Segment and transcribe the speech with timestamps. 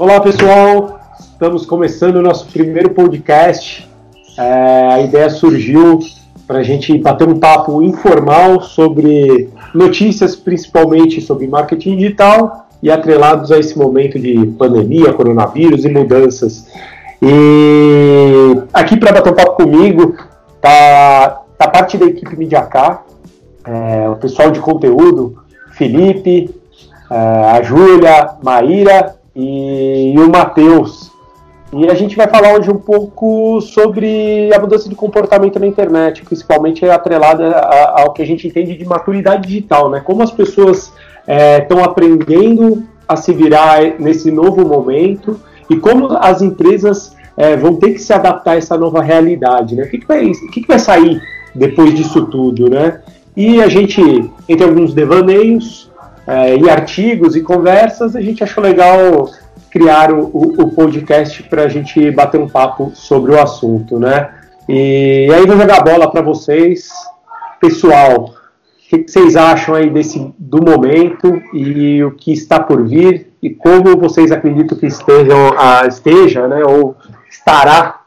[0.00, 3.86] Olá pessoal, estamos começando o nosso primeiro podcast.
[4.38, 5.98] É, a ideia surgiu
[6.46, 13.52] para a gente bater um papo informal sobre notícias, principalmente sobre marketing digital e atrelados
[13.52, 16.66] a esse momento de pandemia, coronavírus e mudanças.
[17.20, 20.16] E aqui para bater um papo comigo
[20.62, 23.02] tá, tá parte da equipe Mediacá,
[23.66, 26.54] é, o pessoal de conteúdo, Felipe,
[27.10, 27.16] é,
[27.50, 31.10] a Júlia, Maíra e, e o Matheus.
[31.72, 36.22] E a gente vai falar hoje um pouco sobre a mudança de comportamento na internet,
[36.24, 37.48] principalmente atrelada
[37.96, 40.00] ao que a gente entende de maturidade digital, né?
[40.00, 40.92] Como as pessoas
[41.60, 47.76] estão é, aprendendo a se virar nesse novo momento e como as empresas é, vão
[47.76, 49.84] ter que se adaptar a essa nova realidade, né?
[49.84, 51.20] O que, que, vai, o que, que vai sair
[51.54, 53.00] depois disso tudo, né?
[53.36, 54.02] E a gente,
[54.48, 55.88] entre alguns devaneios,
[56.26, 59.28] é, e artigos e conversas, a gente achou legal
[59.70, 64.30] criar o, o, podcast para a gente bater um papo sobre o assunto, né?
[64.68, 66.90] E, aí vou jogar a bola para vocês,
[67.60, 68.34] pessoal.
[68.34, 73.48] O que vocês acham aí desse do momento e o que está por vir e
[73.48, 75.54] como vocês acreditam que estejam,
[75.86, 76.96] esteja, né, ou
[77.30, 78.00] estará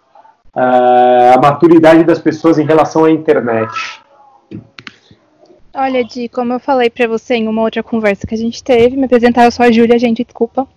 [0.54, 3.72] a maturidade das pessoas em relação à internet?
[5.74, 8.96] Olha, Di, como eu falei para você em uma outra conversa que a gente teve,
[8.96, 10.68] me apresentar, eu sou a Júlia, gente, desculpa.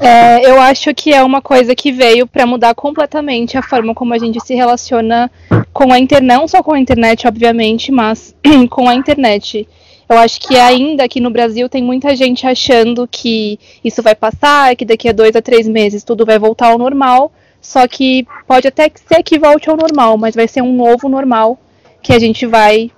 [0.00, 4.14] É, eu acho que é uma coisa que veio para mudar completamente a forma como
[4.14, 5.30] a gente se relaciona
[5.72, 8.34] com a internet, não só com a internet, obviamente, mas
[8.70, 9.68] com a internet.
[10.08, 14.76] Eu acho que ainda aqui no Brasil tem muita gente achando que isso vai passar,
[14.76, 17.32] que daqui a dois a três meses tudo vai voltar ao normal.
[17.60, 21.58] Só que pode até ser que volte ao normal, mas vai ser um novo normal
[22.02, 22.90] que a gente vai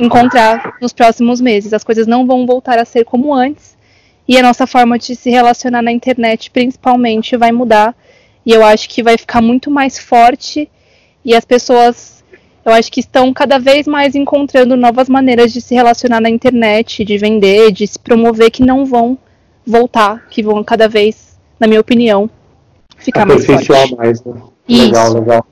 [0.00, 1.72] encontrar nos próximos meses.
[1.72, 3.73] As coisas não vão voltar a ser como antes
[4.26, 7.94] e a nossa forma de se relacionar na internet, principalmente, vai mudar.
[8.44, 10.68] E eu acho que vai ficar muito mais forte
[11.24, 12.22] e as pessoas,
[12.64, 17.04] eu acho que estão cada vez mais encontrando novas maneiras de se relacionar na internet,
[17.04, 19.16] de vender, de se promover que não vão
[19.66, 22.28] voltar, que vão cada vez, na minha opinião,
[22.98, 23.96] ficar mais forte.
[23.96, 24.34] mais, né?
[24.68, 25.46] Legal, legal.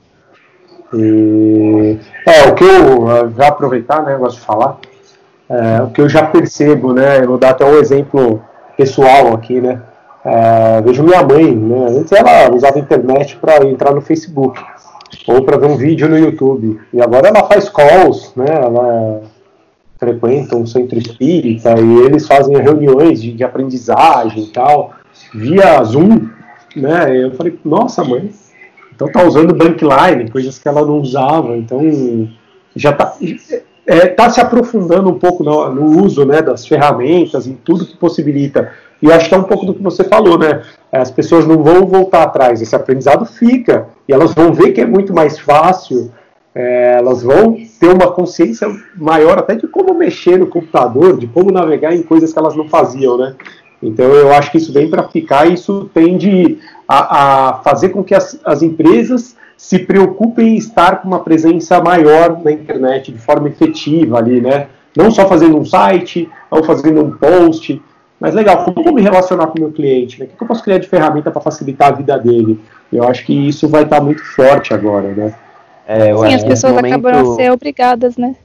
[0.93, 1.97] E,
[2.27, 4.77] é, o que eu já aproveitar, né, gosto de falar,
[5.49, 8.43] é, o que eu já percebo, né, eu vou dar até um exemplo
[8.77, 9.81] pessoal aqui, né,
[10.25, 14.61] é, vejo minha mãe, né, antes ela usava a internet para entrar no Facebook
[15.27, 19.21] ou para ver um vídeo no YouTube, e agora ela faz calls, né, ela
[19.97, 24.93] frequenta um centro espírita e eles fazem reuniões de, de aprendizagem e tal,
[25.33, 26.27] via Zoom,
[26.75, 28.31] né, eu falei, nossa mãe,
[28.95, 31.57] então tá usando bankline, coisas que ela não usava.
[31.57, 31.81] Então
[32.75, 32.93] já
[33.85, 37.85] está é, tá se aprofundando um pouco no, no, uso né, das ferramentas, em tudo
[37.85, 38.71] que possibilita.
[39.01, 40.63] E acho que é um pouco do que você falou, né?
[40.91, 44.85] As pessoas não vão voltar atrás, esse aprendizado fica, e elas vão ver que é
[44.85, 46.09] muito mais fácil,
[46.55, 51.51] é, elas vão ter uma consciência maior até de como mexer no computador, de como
[51.51, 53.35] navegar em coisas que elas não faziam, né?
[53.81, 58.01] Então eu acho que isso vem para ficar e isso tende a, a fazer com
[58.03, 63.17] que as, as empresas se preocupem em estar com uma presença maior na internet de
[63.17, 64.67] forma efetiva ali, né?
[64.93, 67.81] Não só fazendo um site, ou fazendo um post,
[68.19, 70.19] mas legal, como eu vou me relacionar com o meu cliente?
[70.19, 70.25] Né?
[70.25, 72.59] O que eu posso criar de ferramenta para facilitar a vida dele?
[72.91, 75.33] Eu acho que isso vai estar muito forte agora, né?
[75.87, 76.91] É, Sim, as pessoas momento...
[76.95, 78.35] acabam a ser obrigadas, né?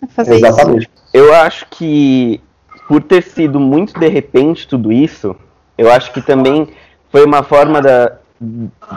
[0.00, 0.82] A fazer Exatamente.
[0.82, 0.90] isso.
[1.12, 2.40] Eu acho que
[2.86, 5.34] por ter sido muito de repente tudo isso,
[5.76, 6.68] eu acho que também
[7.10, 8.12] foi uma forma da,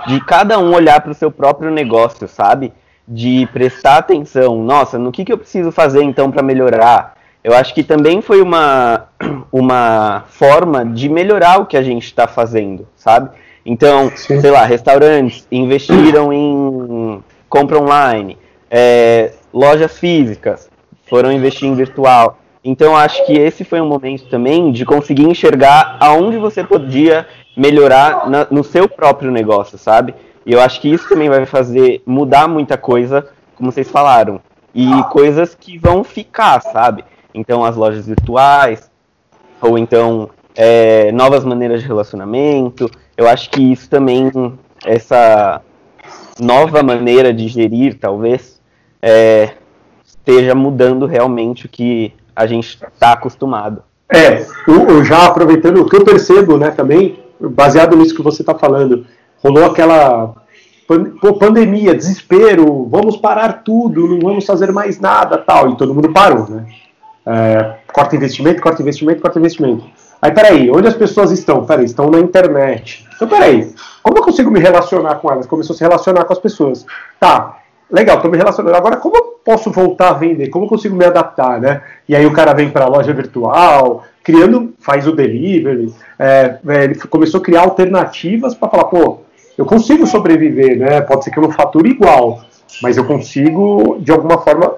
[0.08, 2.74] de cada um olhar para o seu próprio negócio, sabe?
[3.08, 7.16] De prestar atenção, nossa, no que, que eu preciso fazer então para melhorar?
[7.44, 9.06] Eu acho que também foi uma,
[9.52, 13.30] uma forma de melhorar o que a gente está fazendo, sabe?
[13.64, 14.42] Então, Sim.
[14.42, 18.38] sei lá, restaurantes investiram em compra online,
[18.70, 20.70] é, lojas físicas
[21.08, 22.40] foram investir em virtual.
[22.64, 28.30] Então acho que esse foi um momento também de conseguir enxergar aonde você podia melhorar
[28.30, 30.14] na, no seu próprio negócio, sabe?
[30.46, 34.40] E eu acho que isso também vai fazer mudar muita coisa, como vocês falaram,
[34.74, 37.04] e coisas que vão ficar, sabe?
[37.34, 38.92] Então as lojas virtuais,
[39.62, 42.90] ou então é, novas maneiras de relacionamento.
[43.18, 44.32] Eu acho que isso também,
[44.86, 45.62] essa
[46.40, 48.62] nova maneira de gerir, talvez,
[49.02, 49.52] é,
[50.06, 53.84] esteja mudando realmente o que a gente está acostumado.
[54.14, 58.56] É, eu, já aproveitando o que eu percebo, né, também, baseado nisso que você está
[58.56, 59.06] falando,
[59.44, 60.34] rolou aquela
[61.40, 66.48] pandemia, desespero, vamos parar tudo, não vamos fazer mais nada, tal, e todo mundo parou,
[66.50, 66.66] né?
[67.26, 69.84] É, corta investimento, corta investimento, corta investimento.
[70.22, 71.66] Aí, peraí, onde as pessoas estão?
[71.66, 73.08] Peraí, estão na internet.
[73.16, 73.74] Então, peraí,
[74.04, 75.48] como eu consigo me relacionar com elas?
[75.48, 76.86] Começou a se relacionar com as pessoas.
[77.20, 77.58] Tá,
[77.92, 78.76] legal, estou me relacionando.
[78.76, 80.50] Agora, como eu posso voltar a vender?
[80.50, 81.82] Como eu consigo me adaptar, né?
[82.08, 86.84] E aí o cara vem para a loja virtual, criando, faz o delivery, é, é,
[86.84, 89.20] ele começou a criar alternativas para falar, pô,
[89.56, 91.00] eu consigo sobreviver, né?
[91.00, 92.42] Pode ser que eu não fature igual,
[92.82, 94.74] mas eu consigo, de alguma forma,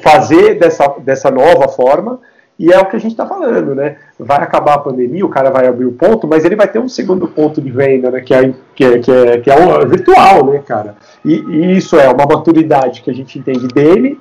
[0.00, 2.20] fazer dessa, dessa nova forma
[2.56, 3.96] e é o que a gente está falando, né?
[4.18, 6.88] Vai acabar a pandemia, o cara vai abrir o ponto, mas ele vai ter um
[6.88, 8.20] segundo ponto de venda, né?
[8.20, 10.94] Que é, que é, que é, que é virtual, né, cara?
[11.24, 14.20] E, e, isso é uma maturidade que a gente entende dele,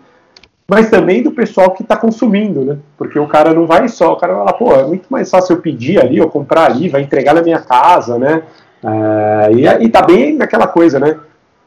[0.70, 2.78] mas também do pessoal que está consumindo, né?
[2.98, 5.56] Porque o cara não vai só, o cara vai lá, pô, é muito mais fácil
[5.56, 8.44] eu pedir ali, ou comprar ali, vai entregar na minha casa, né?
[8.84, 11.18] É, e, e tá bem naquela coisa, né?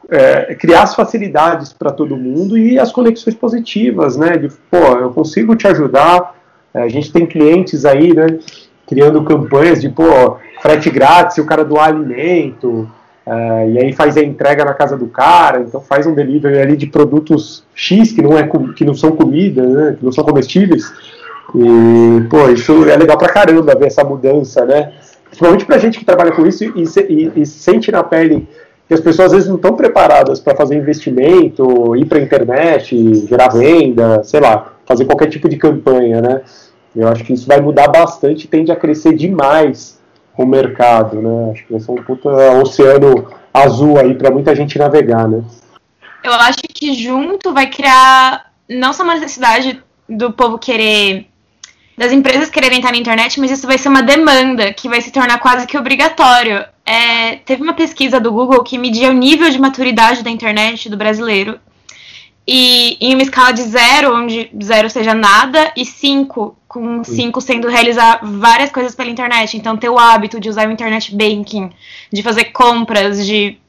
[0.09, 4.37] É, criar as facilidades para todo mundo e as conexões positivas, né?
[4.37, 6.33] De, pô, eu consigo te ajudar
[6.73, 8.39] é, a gente tem clientes aí, né,
[8.87, 12.89] criando campanhas de, pô, frete grátis o cara doar alimento,
[13.25, 16.75] é, e aí faz a entrega na casa do cara, então faz um delivery ali
[16.75, 20.91] de produtos X que não, é, que não são comida, né, que não são comestíveis.
[21.55, 24.93] E, pô, isso é legal pra caramba ver essa mudança, né?
[25.25, 28.47] Principalmente pra gente que trabalha com isso e, e, e sente na pele
[28.87, 33.27] que as pessoas às vezes não estão preparadas para fazer investimento, ir para a internet,
[33.27, 36.41] gerar venda, sei lá, fazer qualquer tipo de campanha, né?
[36.95, 39.99] Eu acho que isso vai mudar bastante tende a crescer demais
[40.37, 41.51] o mercado, né?
[41.51, 42.29] Acho que vai ser um puta
[42.61, 45.43] oceano azul aí para muita gente navegar, né?
[46.23, 51.27] Eu acho que junto vai criar não só uma necessidade do povo querer
[51.97, 55.11] das empresas quererem estar na internet, mas isso vai ser uma demanda que vai se
[55.11, 56.65] tornar quase que obrigatório.
[56.85, 60.97] É, teve uma pesquisa do Google que media o nível de maturidade da internet do
[60.97, 61.59] brasileiro
[62.47, 67.67] e em uma escala de zero, onde zero seja nada, e cinco, com cinco sendo
[67.67, 69.55] realizar várias coisas pela internet.
[69.55, 71.69] Então, ter o hábito de usar o internet banking,
[72.11, 73.59] de fazer compras, de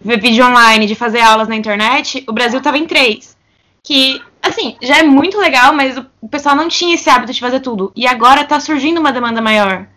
[0.00, 3.36] ver vídeo online, de fazer aulas na internet, o Brasil estava em três.
[3.82, 7.58] Que, assim, já é muito legal, mas o pessoal não tinha esse hábito de fazer
[7.58, 7.90] tudo.
[7.96, 9.88] E agora está surgindo uma demanda maior.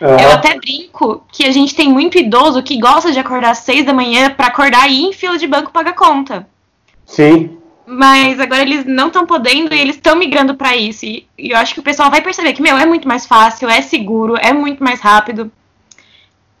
[0.00, 0.18] Uhum.
[0.18, 3.86] Eu até brinco que a gente tem muito idoso que gosta de acordar às seis
[3.86, 6.48] da manhã para acordar e ir em fila de banco pagar conta.
[7.06, 7.57] Sim
[7.88, 11.06] mas agora eles não estão podendo e eles estão migrando para isso.
[11.06, 13.68] E, e, eu acho que o pessoal vai perceber que, meu, é muito mais fácil,
[13.68, 15.50] é seguro, é muito mais rápido,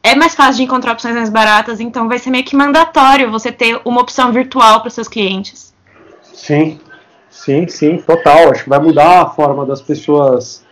[0.02, 3.52] é mais fácil de encontrar opções mais baratas, então vai ser meio que mandatório você
[3.52, 5.74] ter uma opção virtual para os seus clientes.
[6.22, 6.80] Sim,
[7.28, 8.50] sim, sim, total.
[8.50, 10.64] Acho que vai mudar a forma das pessoas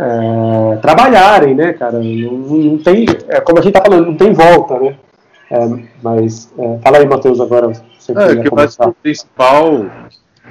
[0.00, 2.00] é, trabalharem, né, cara?
[2.00, 4.96] Não, não, tem, é, como a gente tá falando, não tem volta, né?
[5.48, 5.58] É,
[6.02, 7.91] mas é, fala aí, Matheus, agora.
[8.02, 9.86] Você é, que eu acho que o principal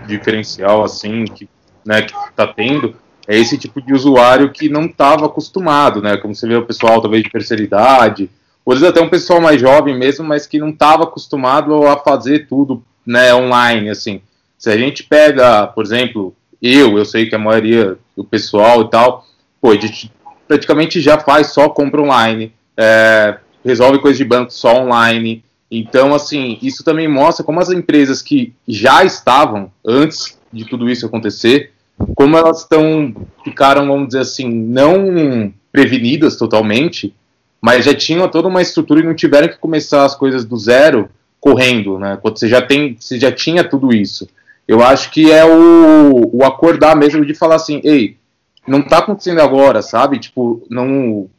[0.08, 1.50] diferencial, assim, que,
[1.86, 2.96] né, que tá tendo,
[3.28, 6.16] é esse tipo de usuário que não estava acostumado, né?
[6.16, 8.30] Como você vê o pessoal, talvez, de terceira idade,
[8.64, 11.98] ou às vezes até um pessoal mais jovem mesmo, mas que não estava acostumado a
[11.98, 14.22] fazer tudo, né, online, assim.
[14.58, 18.90] Se a gente pega, por exemplo, eu, eu sei que a maioria do pessoal e
[18.90, 19.26] tal,
[19.60, 20.12] pô, a gente
[20.48, 26.60] praticamente já faz só compra online, é, resolve coisas de banco só online, então, assim,
[26.62, 31.72] isso também mostra como as empresas que já estavam antes de tudo isso acontecer,
[32.14, 37.16] como elas estão ficaram, vamos dizer assim, não prevenidas totalmente,
[37.62, 41.10] mas já tinham toda uma estrutura e não tiveram que começar as coisas do zero
[41.40, 42.20] correndo, né?
[42.22, 44.28] Quando você já tem, você já tinha tudo isso.
[44.68, 48.18] Eu acho que é o, o acordar mesmo de falar assim, ei,
[48.68, 50.20] não está acontecendo agora, sabe?
[50.20, 51.30] Tipo, não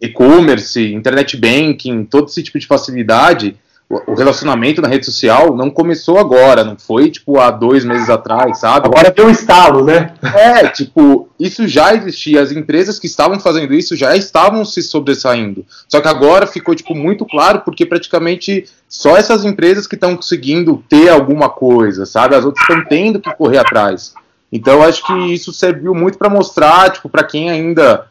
[0.00, 3.56] e-commerce, internet banking, todo esse tipo de facilidade
[3.88, 8.58] o relacionamento na rede social não começou agora, não foi tipo há dois meses atrás,
[8.58, 8.86] sabe?
[8.86, 10.12] Agora tem um estalo, né?
[10.34, 15.64] É, tipo, isso já existia, as empresas que estavam fazendo isso já estavam se sobressaindo.
[15.88, 20.82] Só que agora ficou tipo muito claro porque praticamente só essas empresas que estão conseguindo
[20.88, 22.34] ter alguma coisa, sabe?
[22.34, 24.14] As outras estão tendo que correr atrás.
[24.50, 28.06] Então, acho que isso serviu muito para mostrar, tipo, para quem ainda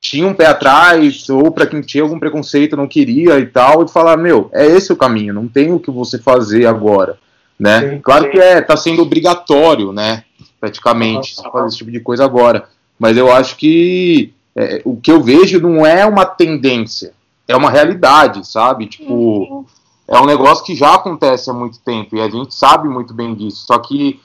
[0.00, 3.88] tinha um pé atrás, ou para quem tinha algum preconceito, não queria e tal, e
[3.88, 7.18] falar, meu, é esse o caminho, não tem o que você fazer agora,
[7.58, 7.90] né?
[7.90, 8.30] Sim, claro sim.
[8.30, 10.24] que é, tá sendo obrigatório, né,
[10.60, 11.50] praticamente, uhum.
[11.50, 15.60] fazer esse tipo de coisa agora, mas eu acho que é, o que eu vejo
[15.60, 17.12] não é uma tendência,
[17.46, 18.86] é uma realidade, sabe?
[18.86, 19.64] Tipo, uhum.
[20.06, 23.34] é um negócio que já acontece há muito tempo, e a gente sabe muito bem
[23.34, 24.20] disso, só que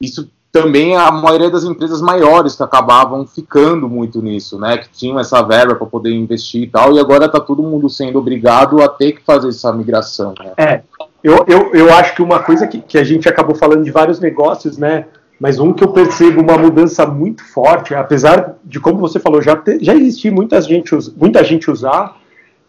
[0.00, 4.78] isso também a maioria das empresas maiores que acabavam ficando muito nisso, né?
[4.78, 8.18] Que tinham essa verba para poder investir e tal, e agora está todo mundo sendo
[8.18, 10.32] obrigado a ter que fazer essa migração.
[10.38, 10.52] Né?
[10.56, 10.80] É,
[11.22, 14.18] eu, eu, eu acho que uma coisa que, que a gente acabou falando de vários
[14.18, 15.04] negócios, né?
[15.38, 19.62] mas um que eu percebo uma mudança muito forte, apesar de, como você falou, já,
[19.82, 22.16] já existir muita gente, muita gente usar,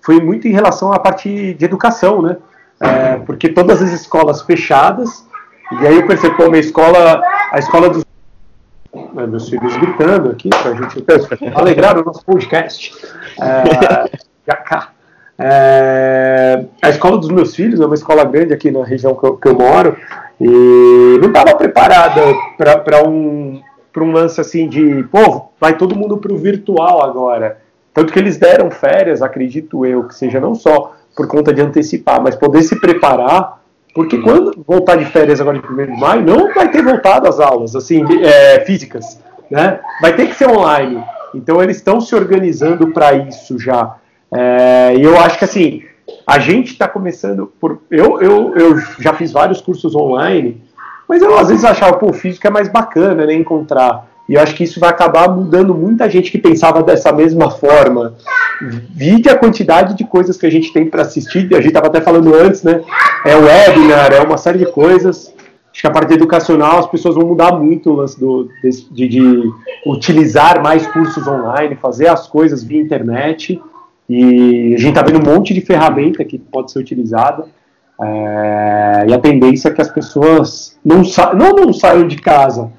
[0.01, 2.35] foi muito em relação à parte de educação, né?
[2.79, 5.25] É, porque todas as escolas fechadas,
[5.71, 7.21] e aí eu percebo, pô, minha escola,
[7.51, 8.03] a escola dos
[9.17, 11.03] é, meus filhos gritando aqui para a gente
[11.53, 12.93] alegrar o nosso podcast.
[13.41, 14.09] É,
[15.39, 19.37] é, a escola dos meus filhos é uma escola grande aqui na região que eu,
[19.37, 19.95] que eu moro
[20.39, 22.21] e não estava preparada
[22.57, 23.61] para um,
[23.95, 27.59] um lance assim de, pô, vai todo mundo para o virtual agora.
[27.93, 32.21] Tanto que eles deram férias, acredito eu, que seja não só por conta de antecipar,
[32.21, 33.56] mas poder se preparar,
[33.97, 37.39] porque quando voltar de férias agora em 1 de maio, não vai ter voltado as
[37.39, 39.79] aulas, assim, é, físicas, né?
[39.99, 41.03] Vai ter que ser online.
[41.33, 43.95] Então eles estão se organizando para isso já.
[44.31, 45.81] É, e eu acho que assim,
[46.27, 47.81] a gente está começando por.
[47.89, 50.61] Eu, eu, eu já fiz vários cursos online,
[51.09, 53.33] mas eu às vezes achava, pô, físico é mais bacana, né?
[53.33, 54.07] Encontrar.
[54.29, 58.13] E eu acho que isso vai acabar mudando muita gente que pensava dessa mesma forma.
[58.61, 62.01] Vide a quantidade de coisas que a gente tem para assistir, a gente estava até
[62.01, 62.81] falando antes, né?
[63.25, 65.33] É webinar, é uma série de coisas.
[65.71, 68.49] Acho que a parte educacional as pessoas vão mudar muito o lance do,
[68.91, 69.43] de, de
[69.85, 73.61] utilizar mais cursos online, fazer as coisas via internet.
[74.09, 77.45] E a gente está vendo um monte de ferramenta que pode ser utilizada.
[78.01, 82.71] É, e a tendência é que as pessoas não, sa não, não saiam de casa,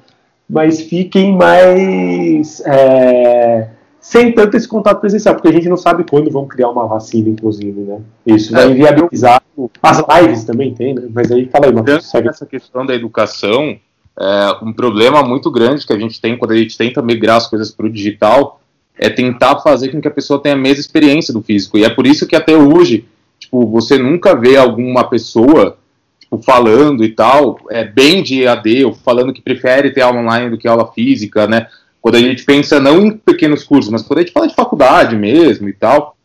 [0.49, 3.69] mas fiquem mais é,
[3.99, 7.29] sem tanto esse contato presencial, porque a gente não sabe quando vão criar uma vacina,
[7.29, 7.99] inclusive, né?
[8.25, 8.73] Isso vai é.
[8.73, 9.41] viabilizar.
[9.81, 11.07] As lives também tem, né?
[11.13, 12.13] Mas aí fala aí, Matheus.
[12.13, 13.77] Essa questão da educação,
[14.19, 17.47] é um problema muito grande que a gente tem quando a gente tenta migrar as
[17.47, 18.59] coisas para o digital
[18.99, 21.77] é tentar fazer com que a pessoa tenha a mesma experiência do físico.
[21.77, 23.05] E é por isso que até hoje,
[23.39, 25.77] tipo, você nunca vê alguma pessoa
[26.19, 30.49] tipo, falando e tal, é bem de EAD, ou falando que prefere ter aula online
[30.49, 31.67] do que aula física, né?
[32.01, 35.15] Quando a gente pensa não em pequenos cursos, mas quando a gente fala de faculdade
[35.15, 36.15] mesmo e tal,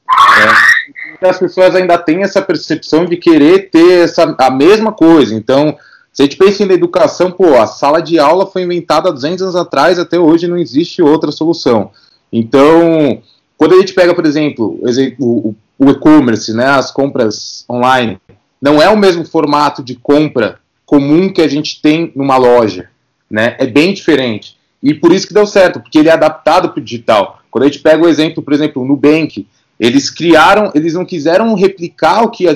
[1.21, 5.35] é, as pessoas ainda têm essa percepção de querer ter essa, a mesma coisa.
[5.35, 5.77] Então,
[6.13, 9.43] se a gente pensa em educação, pô, a sala de aula foi inventada há 200
[9.43, 11.91] anos atrás, até hoje não existe outra solução.
[12.33, 13.21] Então,
[13.57, 14.79] quando a gente pega, por exemplo,
[15.19, 18.21] o, o e-commerce, né, as compras online,
[18.61, 22.89] não é o mesmo formato de compra comum que a gente tem numa loja,
[23.31, 23.57] né?
[23.59, 24.57] É bem diferente.
[24.85, 27.41] E por isso que deu certo, porque ele é adaptado para o digital.
[27.51, 29.49] Quando a gente pega o exemplo, por exemplo, o Nubank,
[29.81, 32.47] eles criaram, eles não quiseram replicar o que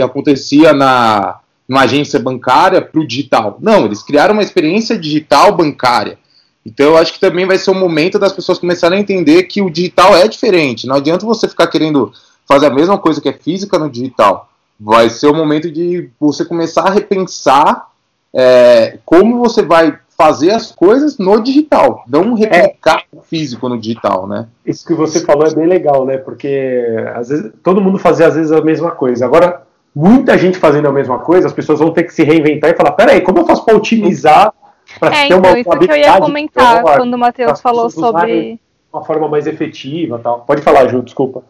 [0.00, 1.40] acontecia na,
[1.74, 3.58] agência bancária para o digital.
[3.60, 6.18] Não, eles criaram uma experiência digital bancária.
[6.64, 9.60] Então eu acho que também vai ser o momento das pessoas começarem a entender que
[9.60, 10.86] o digital é diferente.
[10.86, 12.12] Não adianta você ficar querendo
[12.46, 14.48] fazer a mesma coisa que é física no digital.
[14.78, 17.88] Vai ser o momento de você começar a repensar
[18.32, 23.16] é, como você vai fazer as coisas no digital, não replicar é.
[23.16, 24.46] o físico no digital, né?
[24.64, 26.16] Isso que você falou é bem legal, né?
[26.16, 29.24] Porque às vezes todo mundo fazia às vezes a mesma coisa.
[29.26, 29.62] Agora,
[29.92, 32.92] muita gente fazendo a mesma coisa, as pessoas vão ter que se reinventar e falar:
[32.92, 34.52] peraí, como eu faço para otimizar
[35.00, 38.60] é, então, uma, isso que eu ia comentar quando o Matheus falou sobre.
[38.92, 40.40] Uma forma mais efetiva tal.
[40.40, 41.42] Pode falar, Ju, desculpa.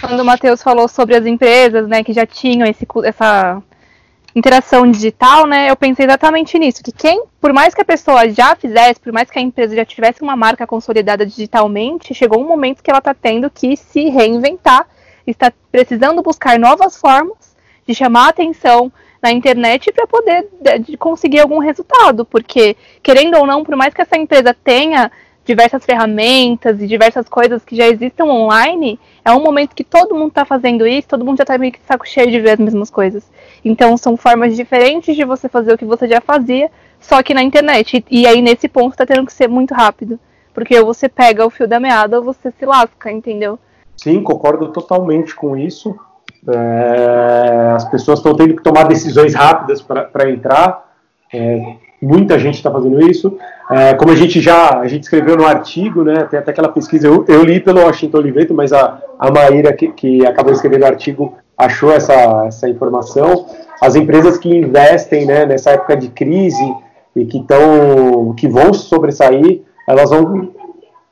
[0.00, 3.62] Quando o Matheus falou sobre as empresas, né, que já tinham esse, essa
[4.34, 8.54] interação digital, né, eu pensei exatamente nisso, que quem, por mais que a pessoa já
[8.54, 12.82] fizesse, por mais que a empresa já tivesse uma marca consolidada digitalmente, chegou um momento
[12.82, 14.86] que ela está tendo que se reinventar,
[15.26, 17.56] está precisando buscar novas formas
[17.86, 20.48] de chamar atenção, na internet para poder
[20.80, 25.10] de, conseguir algum resultado, porque querendo ou não, por mais que essa empresa tenha
[25.50, 30.28] diversas ferramentas e diversas coisas que já existam online, é um momento que todo mundo
[30.28, 32.88] está fazendo isso, todo mundo já está meio que saco cheio de ver as mesmas
[32.88, 33.28] coisas.
[33.64, 37.42] Então são formas diferentes de você fazer o que você já fazia, só que na
[37.42, 38.04] internet.
[38.08, 40.20] E, e aí nesse ponto está tendo que ser muito rápido.
[40.54, 43.58] Porque ou você pega o fio da meada ou você se lasca, entendeu?
[43.96, 45.98] Sim, concordo totalmente com isso.
[46.48, 50.88] É, as pessoas estão tendo que tomar decisões rápidas para entrar.
[51.32, 53.36] É, muita gente está fazendo isso.
[53.70, 57.06] É, como a gente já a gente escreveu no artigo, né, tem até aquela pesquisa,
[57.06, 60.86] eu, eu li pelo Washington Oliveto, mas a, a Maíra, que, que acabou escrevendo o
[60.86, 63.46] artigo, achou essa, essa informação.
[63.80, 66.74] As empresas que investem né, nessa época de crise
[67.14, 70.50] e que, tão, que vão sobressair, elas vão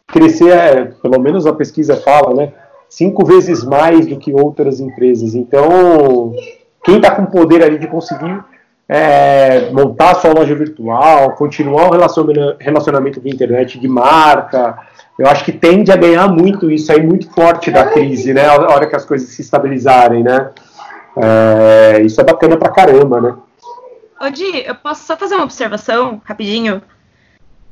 [0.07, 2.53] crescer, é, pelo menos a pesquisa fala, né,
[2.89, 5.35] cinco vezes mais do que outras empresas.
[5.35, 6.33] Então,
[6.83, 8.43] quem está com poder ali de conseguir
[8.89, 14.79] é, montar a sua loja virtual, continuar o relacionamento de internet de marca,
[15.19, 18.47] eu acho que tende a ganhar muito isso aí, muito forte da crise, né?
[18.47, 20.51] A hora que as coisas se estabilizarem, né?
[21.17, 23.35] É, isso é bacana pra caramba, né?
[24.21, 26.81] Ô Di, eu posso só fazer uma observação rapidinho?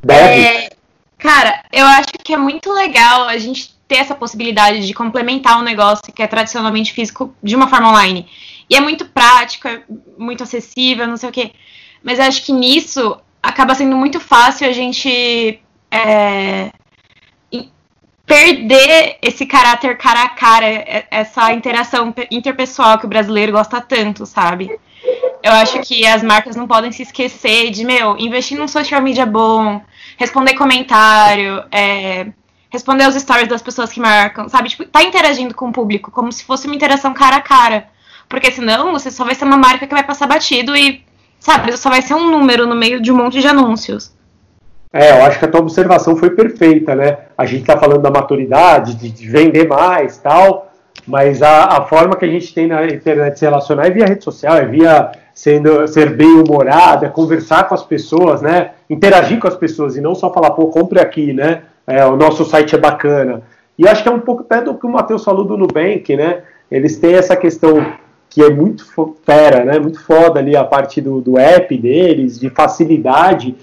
[0.02, 0.42] Deve.
[0.42, 0.70] É,
[1.16, 5.62] cara, eu acho que é muito legal a gente ter essa possibilidade de complementar um
[5.62, 8.26] negócio que é tradicionalmente físico de uma forma online.
[8.68, 9.82] E é muito prático, é
[10.18, 11.52] muito acessível, não sei o quê.
[12.02, 16.70] Mas acho que nisso acaba sendo muito fácil a gente é,
[18.26, 20.66] perder esse caráter cara a cara,
[21.10, 24.76] essa interação interpessoal que o brasileiro gosta tanto, sabe?
[25.42, 29.24] Eu acho que as marcas não podem se esquecer de, meu, investir num social media
[29.24, 29.80] bom,
[30.18, 32.26] responder comentário, é,
[32.68, 34.70] responder os stories das pessoas que marcam, sabe?
[34.70, 37.88] Tipo, tá interagindo com o público, como se fosse uma interação cara a cara.
[38.28, 41.02] Porque senão você só vai ser uma marca que vai passar batido e,
[41.38, 44.14] sabe, só vai ser um número no meio de um monte de anúncios.
[44.92, 47.18] É, eu acho que a tua observação foi perfeita, né?
[47.36, 50.72] A gente está falando da maturidade, de, de, vender mais tal,
[51.06, 54.24] mas a, a, forma que a gente tem na internet se relacionar é via rede
[54.24, 58.70] social, é via sendo, ser bem humorado, é conversar com as pessoas, né?
[58.88, 61.62] Interagir com as pessoas e não só falar, pô, compre aqui, né?
[61.86, 63.42] É, o nosso site é bacana.
[63.78, 66.42] E acho que é um pouco até do que o Matheus falou do Nubank, né?
[66.70, 67.84] Eles têm essa questão
[68.28, 68.84] que é muito
[69.24, 69.78] fera, né?
[69.78, 73.54] Muito foda ali a parte do, do app deles, de facilidade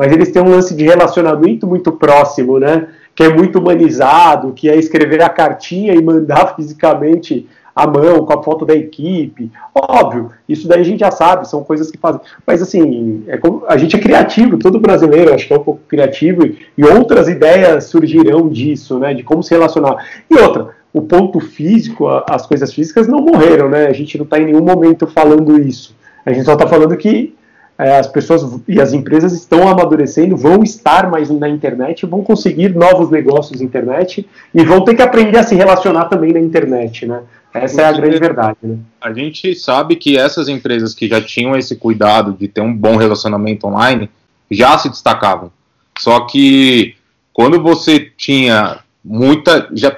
[0.00, 2.88] mas eles têm um lance de relacionamento muito próximo, né?
[3.14, 7.46] Que é muito humanizado, que é escrever a cartinha e mandar fisicamente
[7.76, 9.52] a mão com a foto da equipe.
[9.74, 12.20] Óbvio, isso daí a gente já sabe, são coisas que fazem.
[12.46, 15.82] Mas assim, é como, a gente é criativo, todo brasileiro acho que é um pouco
[15.86, 19.12] criativo e, e outras ideias surgirão disso, né?
[19.12, 20.02] De como se relacionar.
[20.30, 23.86] E outra, o ponto físico, as coisas físicas não morreram, né?
[23.86, 25.94] A gente não está em nenhum momento falando isso.
[26.24, 27.34] A gente só está falando que
[27.78, 32.74] é, as pessoas e as empresas estão amadurecendo, vão estar mais na internet, vão conseguir
[32.74, 37.06] novos negócios na internet e vão ter que aprender a se relacionar também na internet,
[37.06, 37.22] né?
[37.54, 38.58] Essa é a grande verdade.
[38.62, 38.78] Né?
[39.00, 42.96] A gente sabe que essas empresas que já tinham esse cuidado de ter um bom
[42.96, 44.10] relacionamento online
[44.50, 45.50] já se destacavam.
[45.98, 46.94] Só que
[47.32, 49.96] quando você tinha muita, já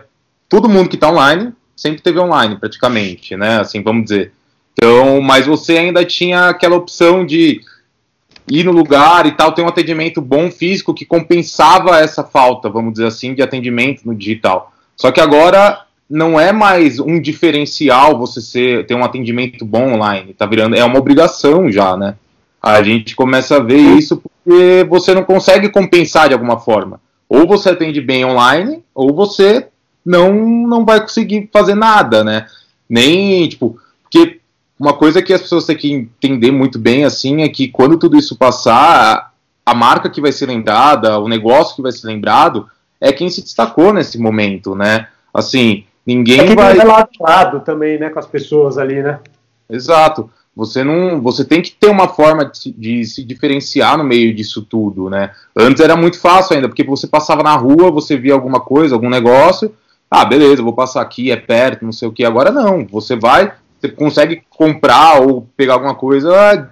[0.53, 3.61] todo mundo que está online sempre teve online praticamente, né?
[3.61, 4.33] Assim, vamos dizer.
[4.75, 7.63] Então, mas você ainda tinha aquela opção de
[8.47, 12.93] ir no lugar e tal, ter um atendimento bom físico que compensava essa falta, vamos
[12.93, 14.75] dizer assim, de atendimento no digital.
[14.95, 20.35] Só que agora não é mais um diferencial você ser, ter um atendimento bom online,
[20.35, 22.17] tá virando, é uma obrigação já, né?
[22.63, 27.01] A gente começa a ver isso porque você não consegue compensar de alguma forma.
[27.27, 29.69] Ou você atende bem online, ou você
[30.05, 32.47] não não vai conseguir fazer nada, né?
[32.89, 34.41] Nem, tipo, porque
[34.79, 38.17] uma coisa que as pessoas têm que entender muito bem assim é que quando tudo
[38.19, 39.33] isso passar,
[39.65, 42.69] a marca que vai ser lembrada, o negócio que vai ser lembrado
[43.01, 45.09] é quem se destacou nesse momento, né?
[45.33, 49.21] Assim, ninguém é vai relatado também, né, com as pessoas ali, né?
[49.69, 50.31] Exato.
[50.55, 54.61] Você não, você tem que ter uma forma de, de, se diferenciar no meio disso
[54.63, 55.31] tudo, né?
[55.57, 59.09] Antes era muito fácil ainda, porque você passava na rua, você via alguma coisa, algum
[59.09, 59.75] negócio,
[60.15, 62.23] ah, beleza, vou passar aqui, é perto, não sei o que.
[62.23, 66.71] Agora não, você vai, você consegue comprar ou pegar alguma coisa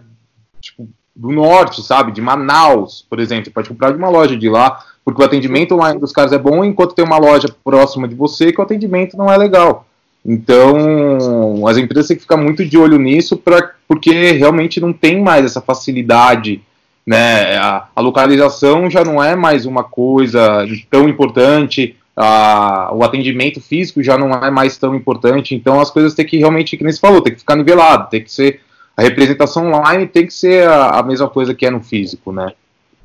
[0.61, 2.13] tipo, do norte, sabe?
[2.13, 3.47] De Manaus, por exemplo.
[3.47, 6.39] Você pode comprar de uma loja de lá, porque o atendimento online dos caras é
[6.39, 9.87] bom, enquanto tem uma loja próxima de você que o atendimento não é legal.
[10.23, 15.23] Então, as empresas têm que ficar muito de olho nisso, pra, porque realmente não tem
[15.23, 16.61] mais essa facilidade.
[17.07, 17.57] Né?
[17.57, 24.03] A, a localização já não é mais uma coisa tão importante a, o atendimento físico
[24.03, 27.01] já não é mais tão importante, então as coisas têm que realmente, que nem você
[27.01, 28.61] falou, tem que ficar nivelado, tem que ser.
[28.97, 32.53] A representação online tem que ser a, a mesma coisa que é no físico, né?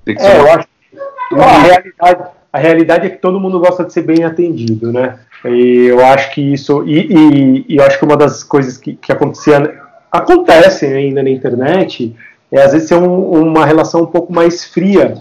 [0.04, 0.67] Tem que é, ser eu acho.
[1.32, 5.19] A realidade, a realidade é que todo mundo gosta de ser bem atendido, né?
[5.45, 6.84] E eu acho que isso.
[6.86, 9.80] E, e, e eu acho que uma das coisas que, que acontecia,
[10.12, 12.15] acontecem ainda na internet
[12.51, 15.15] é às vezes ser um, uma relação um pouco mais fria,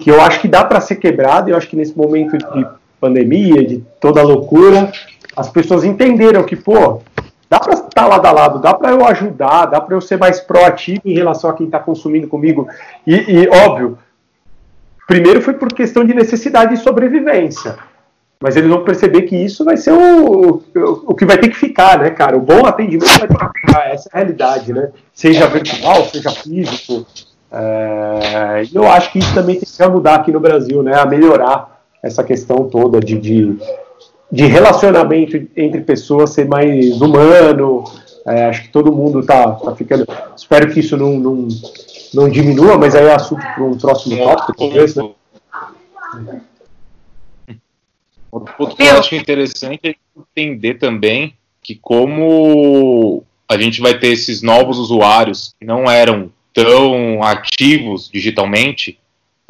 [0.00, 2.66] que eu acho que dá para ser quebrado, e eu acho que nesse momento de
[3.00, 4.92] pandemia, de toda a loucura,
[5.36, 7.00] as pessoas entenderam que, pô,
[7.48, 10.40] dá para estar lado a lado, dá para eu ajudar, dá para eu ser mais
[10.40, 12.68] proativo em relação a quem está consumindo comigo.
[13.06, 13.98] E, e, óbvio,
[15.06, 17.76] primeiro foi por questão de necessidade de sobrevivência.
[18.42, 20.62] Mas eles vão perceber que isso vai ser o, o,
[21.08, 22.38] o que vai ter que ficar, né, cara?
[22.38, 24.90] O bom atendimento vai ter que ficar, essa é a realidade, né?
[25.12, 27.06] Seja virtual, seja físico.
[27.52, 30.94] É, e eu acho que isso também tem que mudar aqui no Brasil, né?
[30.98, 33.56] A melhorar essa questão toda de, de,
[34.30, 37.84] de relacionamento entre pessoas ser mais humano.
[38.26, 40.06] É, acho que todo mundo está tá ficando.
[40.36, 41.48] Espero que isso não, não,
[42.12, 45.10] não diminua, mas aí é assunto para um próximo tópico, talvez, né?
[48.30, 54.08] Outro ponto que eu acho interessante é entender também que como a gente vai ter
[54.08, 58.98] esses novos usuários que não eram tão ativos digitalmente,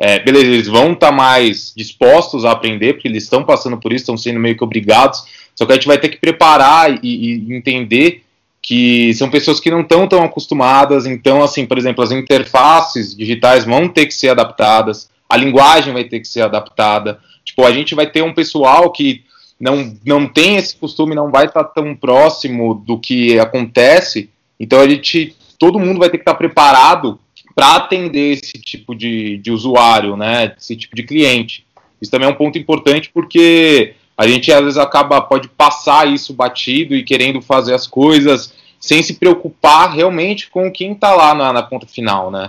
[0.02, 3.92] é, beleza, eles vão estar tá mais dispostos a aprender, porque eles estão passando por
[3.92, 7.44] isso, estão sendo meio que obrigados, só que a gente vai ter que preparar e,
[7.46, 8.22] e entender
[8.62, 13.66] que são pessoas que não estão tão acostumadas, então, assim, por exemplo, as interfaces digitais
[13.66, 17.94] vão ter que ser adaptadas, a linguagem vai ter que ser adaptada, tipo, a gente
[17.94, 19.22] vai ter um pessoal que
[19.60, 24.80] não, não tem esse costume, não vai estar tá tão próximo do que acontece, então
[24.80, 27.18] a gente, todo mundo vai ter que estar tá preparado
[27.60, 31.66] para atender esse tipo de, de usuário, né, esse tipo de cliente.
[32.00, 36.32] Isso também é um ponto importante porque a gente às vezes acaba pode passar isso
[36.32, 41.52] batido e querendo fazer as coisas sem se preocupar realmente com quem está lá na,
[41.52, 42.48] na, ponta final, né?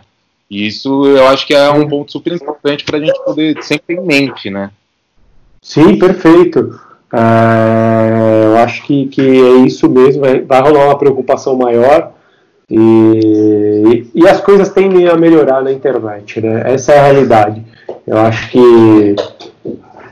[0.50, 3.97] E isso eu acho que é um ponto super importante para a gente poder sempre
[3.97, 4.71] ter em mente, né?
[5.62, 6.80] Sim, perfeito.
[7.12, 10.21] Uh, eu acho que, que é isso mesmo.
[10.21, 12.13] Vai, vai rolar uma preocupação maior
[12.73, 16.63] e, e, as coisas tendem a melhorar na internet, né?
[16.73, 17.65] Essa é a realidade.
[18.07, 19.15] Eu acho que,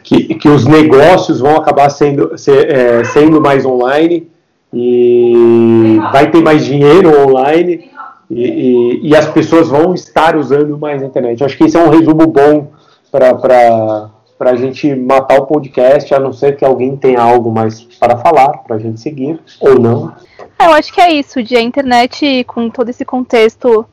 [0.03, 4.29] que, que os negócios vão acabar sendo, ser, é, sendo mais online
[4.73, 7.89] e vai ter mais dinheiro online
[8.29, 11.39] e, e, e, as pessoas vão estar usando mais a internet.
[11.39, 12.67] Eu acho que esse é um resumo bom
[13.09, 18.17] para a gente matar o podcast, a não ser que alguém tenha algo mais para
[18.17, 20.11] falar, para a gente seguir, ou não.
[20.59, 23.85] É, eu acho que é isso, de a internet com todo esse contexto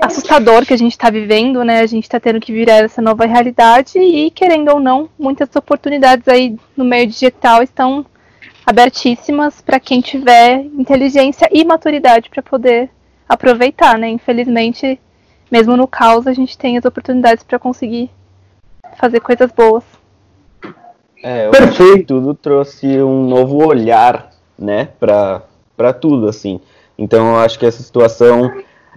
[0.00, 1.80] assustador que a gente está vivendo, né?
[1.80, 6.26] A gente está tendo que virar essa nova realidade e, querendo ou não, muitas oportunidades
[6.26, 8.04] aí no meio digital estão
[8.66, 12.90] abertíssimas para quem tiver inteligência e maturidade para poder
[13.28, 14.08] aproveitar, né?
[14.08, 14.98] Infelizmente,
[15.48, 18.10] mesmo no caos, a gente tem as oportunidades para conseguir
[18.96, 19.84] fazer coisas boas.
[21.22, 22.06] É, Perfeito.
[22.08, 25.42] tudo trouxe um novo olhar, né, para
[25.76, 26.60] para tudo, assim.
[26.98, 28.52] Então eu acho que essa situação,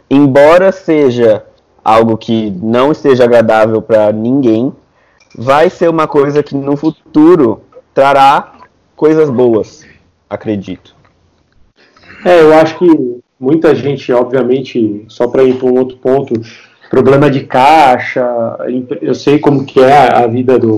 [0.10, 1.44] embora seja
[1.84, 4.74] algo que não esteja agradável para ninguém,
[5.36, 7.62] vai ser uma coisa que no futuro
[7.94, 8.54] trará
[8.96, 9.86] coisas boas,
[10.30, 10.96] acredito.
[12.26, 16.34] É, eu acho que muita gente, obviamente, só para ir para um outro ponto,
[16.90, 18.26] problema de caixa,
[19.02, 20.78] eu sei como que é a vida do,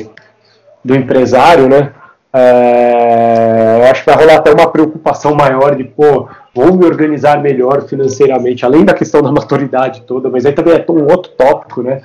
[0.84, 1.94] do empresário, né?
[2.34, 3.39] É,
[3.90, 8.66] acho que vai rolar até uma preocupação maior de, pô, vou me organizar melhor financeiramente,
[8.66, 12.02] além da questão da maturidade toda, mas aí também é um outro tópico, né?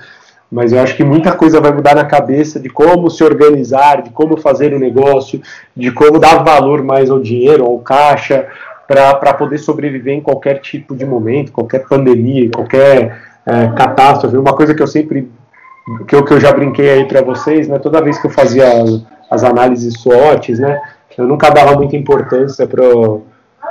[0.50, 4.10] Mas eu acho que muita coisa vai mudar na cabeça de como se organizar, de
[4.10, 5.40] como fazer o negócio,
[5.76, 8.46] de como dar valor mais ao dinheiro, ao caixa,
[8.86, 14.36] para poder sobreviver em qualquer tipo de momento, qualquer pandemia, qualquer é, catástrofe.
[14.36, 15.28] Uma coisa que eu sempre
[16.08, 17.78] que eu, que eu já brinquei aí para vocês, né?
[17.78, 18.66] Toda vez que eu fazia
[19.30, 20.80] as análises SWOTs, né?
[21.16, 23.22] Eu nunca dava muita importância pro,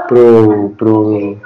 [0.08, 1.38] pro, pro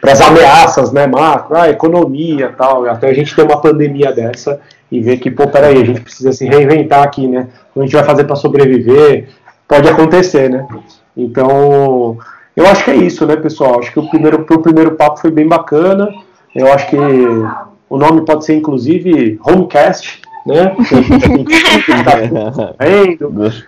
[0.00, 4.58] para as ameaças, né, macro, a economia tal, até a gente ter uma pandemia dessa
[4.90, 7.82] e ver que, pô, peraí, a gente precisa se reinventar aqui, né, o que a
[7.82, 9.28] gente vai fazer para sobreviver,
[9.68, 10.66] pode acontecer, né,
[11.14, 12.16] então,
[12.56, 15.30] eu acho que é isso, né, pessoal, acho que o primeiro, o primeiro papo foi
[15.30, 16.08] bem bacana,
[16.54, 20.76] eu acho que o nome pode ser, inclusive, Homecast, né?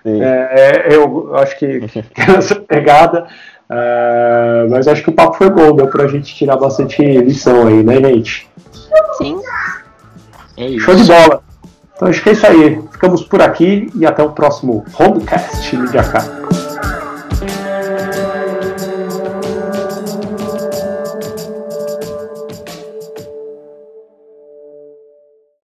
[0.04, 3.26] é, eu acho que, que essa pegada.
[3.70, 7.82] Uh, mas acho que o papo foi bom, deu pra gente tirar bastante lição aí,
[7.82, 8.46] né, gente?
[9.16, 9.40] Sim.
[10.58, 11.42] É Show de bola.
[11.96, 12.82] Então acho que é isso aí.
[12.92, 15.74] Ficamos por aqui e até o próximo Homecast.
[15.74, 16.22] Liga cá.